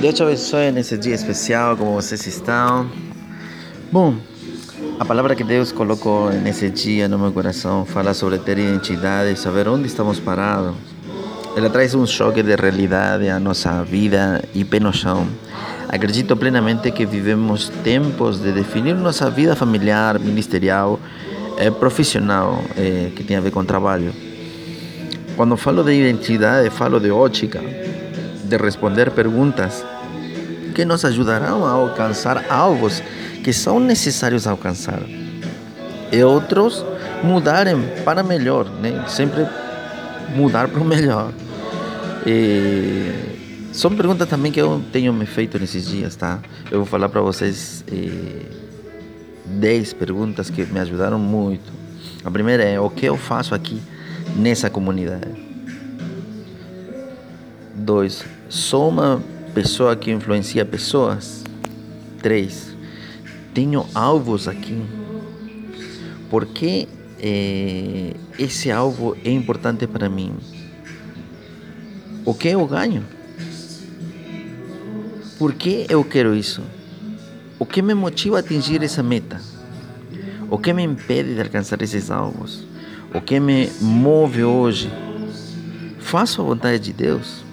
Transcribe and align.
Deus 0.00 0.14
te 0.14 0.22
abençoe 0.22 0.70
nesse 0.70 0.98
dia 0.98 1.14
especial, 1.14 1.76
como 1.76 1.94
vocês 1.94 2.26
estão. 2.26 2.90
Bom, 3.90 4.16
a 4.98 5.04
palavra 5.04 5.34
que 5.34 5.44
Deus 5.44 5.72
colocou 5.72 6.30
nesse 6.30 6.68
dia 6.68 7.08
no 7.08 7.18
meu 7.18 7.32
coração 7.32 7.84
fala 7.84 8.12
sobre 8.12 8.38
ter 8.38 8.58
identidade, 8.58 9.38
saber 9.38 9.68
onde 9.68 9.86
estamos 9.86 10.20
parados. 10.20 10.74
Ela 11.56 11.70
traz 11.70 11.94
um 11.94 12.04
choque 12.06 12.42
de 12.42 12.54
realidade 12.56 13.28
à 13.28 13.38
nossa 13.38 13.82
vida 13.84 14.42
e 14.54 14.64
pé 14.64 14.80
no 14.80 14.92
chão. 14.92 15.26
Acredito 15.88 16.36
plenamente 16.36 16.90
que 16.90 17.06
vivemos 17.06 17.68
tempos 17.82 18.40
de 18.40 18.52
definir 18.52 18.96
nossa 18.96 19.30
vida 19.30 19.54
familiar, 19.54 20.18
ministerial, 20.18 20.98
eh, 21.56 21.70
profissional, 21.70 22.62
eh, 22.76 23.10
que 23.14 23.22
tem 23.22 23.36
a 23.36 23.40
ver 23.40 23.52
com 23.52 23.64
trabalho. 23.64 24.12
Quando 25.36 25.56
falo 25.56 25.82
de 25.82 25.92
identidade, 25.92 26.68
falo 26.70 26.98
de 26.98 27.10
ótica, 27.10 27.60
de 28.56 28.62
responder 28.62 29.10
perguntas 29.10 29.84
que 30.74 30.84
nos 30.84 31.04
ajudarão 31.04 31.64
a 31.64 31.70
alcançar 31.70 32.44
alvos 32.50 33.02
que 33.42 33.52
são 33.52 33.80
necessários 33.80 34.46
alcançar 34.46 35.02
e 36.12 36.22
outros 36.22 36.84
mudarem 37.22 37.76
para 38.04 38.22
melhor, 38.22 38.68
né? 38.80 39.04
Sempre 39.08 39.46
mudar 40.34 40.68
para 40.68 40.80
o 40.80 40.84
melhor. 40.84 41.32
E 42.26 43.12
são 43.72 43.94
perguntas 43.94 44.28
também 44.28 44.52
que 44.52 44.60
eu 44.60 44.82
tenho 44.92 45.12
me 45.12 45.26
feito 45.26 45.58
nesses 45.58 45.86
dias, 45.86 46.14
tá? 46.14 46.40
Eu 46.70 46.78
vou 46.78 46.86
falar 46.86 47.08
para 47.08 47.20
vocês 47.20 47.84
eh, 47.90 48.46
10 49.44 49.92
perguntas 49.94 50.50
que 50.50 50.64
me 50.64 50.78
ajudaram 50.78 51.18
muito. 51.18 51.72
A 52.24 52.30
primeira 52.30 52.62
é 52.62 52.78
o 52.78 52.88
que 52.88 53.06
eu 53.06 53.16
faço 53.16 53.54
aqui 53.54 53.80
nessa 54.36 54.70
comunidade. 54.70 55.53
Dois, 57.76 58.24
sou 58.48 58.88
uma 58.88 59.20
pessoa 59.52 59.96
que 59.96 60.12
influencia 60.12 60.64
pessoas. 60.64 61.42
Três, 62.22 62.68
tenho 63.52 63.84
alvos 63.92 64.46
aqui. 64.46 64.80
Por 66.30 66.46
que 66.46 66.88
eh, 67.18 68.14
esse 68.38 68.70
alvo 68.70 69.16
é 69.24 69.30
importante 69.30 69.88
para 69.88 70.08
mim? 70.08 70.36
O 72.24 72.32
que 72.32 72.48
eu 72.48 72.64
ganho? 72.64 73.04
Por 75.36 75.52
que 75.52 75.84
eu 75.88 76.04
quero 76.04 76.32
isso? 76.32 76.62
O 77.58 77.66
que 77.66 77.82
me 77.82 77.92
motiva 77.92 78.36
a 78.36 78.40
atingir 78.40 78.84
essa 78.84 79.02
meta? 79.02 79.40
O 80.48 80.58
que 80.58 80.72
me 80.72 80.84
impede 80.84 81.34
de 81.34 81.40
alcançar 81.40 81.82
esses 81.82 82.08
alvos? 82.08 82.64
O 83.12 83.20
que 83.20 83.40
me 83.40 83.68
move 83.80 84.44
hoje? 84.44 84.88
Faço 85.98 86.40
a 86.40 86.44
vontade 86.44 86.78
de 86.78 86.92
Deus? 86.92 87.44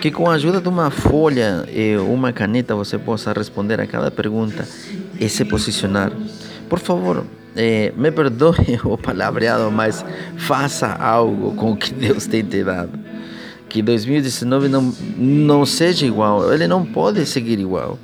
Que 0.00 0.10
com 0.10 0.30
a 0.30 0.34
ajuda 0.34 0.62
de 0.62 0.68
uma 0.68 0.90
folha 0.90 1.66
e 1.70 1.94
uma 1.96 2.32
caneta 2.32 2.74
você 2.74 2.96
possa 2.96 3.32
responder 3.34 3.78
a 3.80 3.86
cada 3.86 4.10
pergunta 4.10 4.66
e 5.18 5.28
se 5.28 5.44
posicionar. 5.44 6.10
Por 6.70 6.78
favor, 6.78 7.26
eh, 7.54 7.92
me 7.94 8.10
perdoe 8.10 8.80
o 8.82 8.96
palavreado, 8.96 9.70
mas 9.70 10.02
faça 10.38 10.90
algo 10.94 11.54
com 11.54 11.72
o 11.72 11.76
que 11.76 11.92
Deus 11.92 12.26
tem 12.26 12.42
te 12.42 12.64
dado. 12.64 12.98
Que 13.68 13.82
2019 13.82 14.68
não, 14.68 14.94
não 15.18 15.66
seja 15.66 16.06
igual, 16.06 16.50
ele 16.50 16.66
não 16.66 16.84
pode 16.84 17.26
seguir 17.26 17.58
igual. 17.58 17.98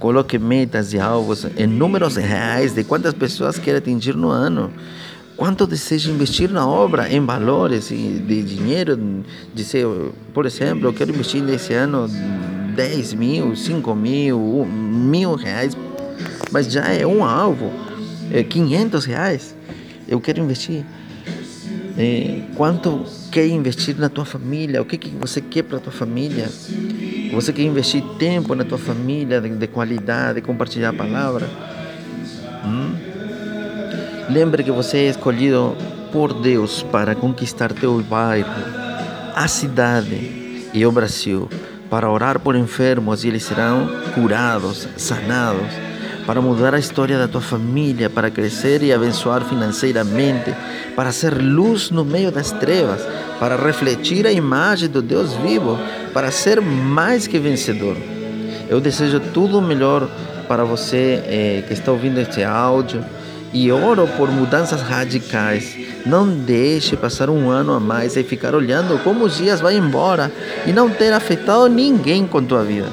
Coloque 0.00 0.38
metas 0.38 0.92
e 0.92 0.98
alvos 0.98 1.46
em 1.56 1.66
números 1.66 2.16
reais 2.16 2.74
de 2.74 2.82
quantas 2.82 3.14
pessoas 3.14 3.56
quer 3.56 3.76
atingir 3.76 4.16
no 4.16 4.30
ano. 4.30 4.72
Quanto 5.40 5.66
deseja 5.66 6.10
investir 6.10 6.50
na 6.50 6.68
obra 6.68 7.10
em 7.10 7.24
valores 7.24 7.88
de 7.88 8.42
dinheiro? 8.42 9.24
Dizer, 9.54 9.86
por 10.34 10.44
exemplo, 10.44 10.86
eu 10.86 10.92
quero 10.92 11.12
investir 11.12 11.42
nesse 11.42 11.72
ano 11.72 12.06
10 12.76 13.14
mil, 13.14 13.56
5 13.56 13.94
mil, 13.94 14.66
mil 14.66 15.34
reais, 15.36 15.74
mas 16.50 16.70
já 16.70 16.86
é 16.88 17.06
um 17.06 17.24
alvo, 17.24 17.72
é 18.30 18.42
500 18.42 19.06
reais. 19.06 19.56
Eu 20.06 20.20
quero 20.20 20.42
investir. 20.42 20.84
É, 21.96 22.42
quanto 22.54 23.06
quer 23.32 23.46
investir 23.46 23.96
na 23.98 24.10
tua 24.10 24.26
família? 24.26 24.82
O 24.82 24.84
que, 24.84 24.98
que 24.98 25.08
você 25.08 25.40
quer 25.40 25.62
para 25.62 25.78
tua 25.78 25.90
família? 25.90 26.50
Você 27.32 27.50
quer 27.50 27.62
investir 27.62 28.02
tempo 28.18 28.54
na 28.54 28.62
tua 28.62 28.76
família, 28.76 29.40
de, 29.40 29.48
de 29.48 29.66
qualidade, 29.68 30.42
compartilhar 30.42 30.90
a 30.90 30.92
palavra? 30.92 31.48
Hum? 32.62 33.09
Lembre 34.32 34.62
que 34.62 34.70
você 34.70 34.98
é 34.98 35.08
escolhido 35.08 35.76
por 36.12 36.32
Deus 36.32 36.84
para 36.84 37.16
conquistar 37.16 37.72
teu 37.72 38.00
bairro, 38.00 38.48
a 39.34 39.48
cidade 39.48 40.68
e 40.72 40.86
o 40.86 40.92
Brasil, 40.92 41.48
para 41.90 42.08
orar 42.08 42.38
por 42.38 42.54
enfermos 42.54 43.24
e 43.24 43.28
eles 43.28 43.42
serão 43.42 43.88
curados, 44.14 44.86
sanados, 44.96 45.66
para 46.24 46.40
mudar 46.40 46.76
a 46.76 46.78
história 46.78 47.18
da 47.18 47.26
tua 47.26 47.40
família, 47.40 48.08
para 48.08 48.30
crescer 48.30 48.84
e 48.84 48.92
abençoar 48.92 49.44
financeiramente, 49.44 50.54
para 50.94 51.10
ser 51.10 51.34
luz 51.34 51.90
no 51.90 52.04
meio 52.04 52.30
das 52.30 52.52
trevas, 52.52 53.02
para 53.40 53.56
refletir 53.56 54.28
a 54.28 54.32
imagem 54.32 54.88
do 54.88 55.02
Deus 55.02 55.32
vivo, 55.32 55.76
para 56.14 56.30
ser 56.30 56.60
mais 56.60 57.26
que 57.26 57.40
vencedor. 57.40 57.96
Eu 58.68 58.80
desejo 58.80 59.18
tudo 59.34 59.58
o 59.58 59.62
melhor 59.62 60.08
para 60.46 60.62
você 60.62 61.20
eh, 61.26 61.64
que 61.66 61.72
está 61.72 61.90
ouvindo 61.90 62.18
este 62.18 62.44
áudio 62.44 63.04
e 63.52 63.70
oro 63.70 64.06
por 64.16 64.30
mudanças 64.30 64.80
radicais. 64.80 65.76
Não 66.06 66.26
deixe 66.28 66.96
passar 66.96 67.28
um 67.28 67.50
ano 67.50 67.72
a 67.72 67.80
mais 67.80 68.16
e 68.16 68.22
ficar 68.22 68.54
olhando 68.54 69.02
como 69.02 69.24
os 69.24 69.36
dias 69.36 69.60
vão 69.60 69.70
embora 69.70 70.32
e 70.66 70.72
não 70.72 70.88
ter 70.88 71.12
afetado 71.12 71.68
ninguém 71.68 72.26
com 72.26 72.42
tua 72.42 72.64
vida. 72.64 72.88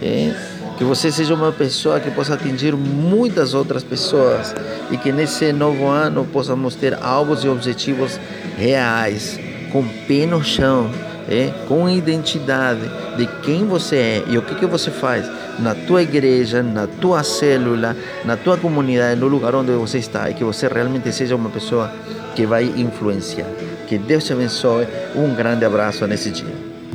É, 0.00 0.32
que 0.76 0.84
você 0.84 1.10
seja 1.10 1.34
uma 1.34 1.50
pessoa 1.50 1.98
que 1.98 2.10
possa 2.10 2.34
atingir 2.34 2.76
muitas 2.76 3.52
outras 3.52 3.82
pessoas 3.82 4.54
e 4.92 4.96
que 4.96 5.10
nesse 5.10 5.52
novo 5.52 5.88
ano 5.88 6.24
possamos 6.24 6.76
ter 6.76 6.94
alvos 7.02 7.42
e 7.42 7.48
objetivos 7.48 8.20
reais, 8.56 9.40
com 9.72 9.84
pé 10.06 10.24
no 10.24 10.42
chão, 10.44 10.88
é, 11.28 11.52
com 11.66 11.88
identidade 11.88 12.80
de 13.16 13.26
quem 13.42 13.66
você 13.66 13.96
é 13.96 14.24
e 14.26 14.38
o 14.38 14.42
que, 14.42 14.54
que 14.54 14.66
você 14.66 14.90
faz 14.90 15.30
na 15.58 15.74
tua 15.74 16.02
igreja, 16.02 16.62
na 16.62 16.86
tua 16.86 17.22
célula, 17.22 17.96
na 18.24 18.36
tua 18.36 18.56
comunidade, 18.56 19.20
no 19.20 19.28
lugar 19.28 19.54
onde 19.54 19.72
você 19.72 19.98
está 19.98 20.30
e 20.30 20.34
que 20.34 20.44
você 20.44 20.68
realmente 20.68 21.12
seja 21.12 21.36
uma 21.36 21.50
pessoa 21.50 21.92
que 22.34 22.46
vai 22.46 22.64
influenciar. 22.64 23.48
Que 23.86 23.98
Deus 23.98 24.24
te 24.24 24.32
abençoe. 24.32 24.86
Um 25.14 25.34
grande 25.34 25.64
abraço 25.64 26.06
nesse 26.06 26.30
dia. 26.30 26.67